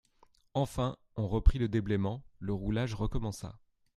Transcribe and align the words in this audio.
Enfin, 0.55 0.97
on 1.15 1.27
reprit 1.27 1.59
le 1.59 1.69
déblaiement, 1.69 2.23
le 2.39 2.51
roulage 2.53 2.95
recommença. 2.95 3.59